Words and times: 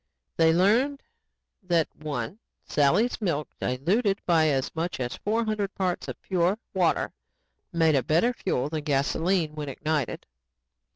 They 0.35 0.51
learned 0.51 1.03
that 1.61 1.87
(1) 1.95 2.39
Sally's 2.65 3.21
milk, 3.21 3.49
diluted 3.59 4.17
by 4.25 4.47
as 4.47 4.75
much 4.75 4.99
as 4.99 5.15
four 5.15 5.45
hundred 5.45 5.75
parts 5.75 6.07
of 6.07 6.19
pure 6.23 6.57
water, 6.73 7.11
made 7.71 7.93
a 7.93 8.01
better 8.01 8.33
fuel 8.33 8.67
than 8.67 8.83
gasoline 8.83 9.53
when 9.53 9.69
ignited. 9.69 10.25